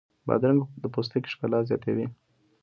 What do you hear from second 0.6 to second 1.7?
د پوستکي ښکلا